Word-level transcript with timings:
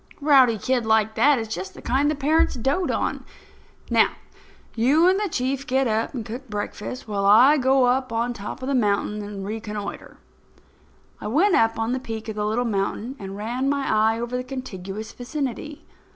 "A 0.19 0.25
rowdy 0.25 0.57
kid 0.57 0.83
like 0.83 1.13
that 1.13 1.37
is 1.37 1.47
just 1.47 1.75
the 1.75 1.81
kind 1.83 2.09
that 2.09 2.17
parents 2.17 2.55
dote 2.55 2.89
on. 2.89 3.23
Now, 3.91 4.13
you 4.73 5.07
and 5.07 5.19
the 5.19 5.29
Chief 5.29 5.67
get 5.67 5.85
up 5.87 6.15
and 6.15 6.25
cook 6.25 6.49
breakfast, 6.49 7.07
while 7.07 7.23
I 7.27 7.57
go 7.59 7.85
up 7.85 8.11
on 8.11 8.31
the 8.33 8.39
top 8.39 8.63
of 8.63 8.67
this 8.67 8.75
mountain 8.75 9.21
and 9.21 9.45
reconnoitre." 9.45 10.17
I 11.19 11.27
went 11.27 11.53
up 11.53 11.77
on 11.77 11.91
the 11.91 11.99
peak 11.99 12.27
of 12.27 12.35
the 12.35 12.47
little 12.47 12.65
mountain 12.65 13.15
and 13.19 13.37
ran 13.37 13.69
my 13.69 13.85
eye 14.15 14.19
over 14.19 14.35
the 14.35 14.43
contiguous 14.43 15.11
vicinity. 15.11 15.85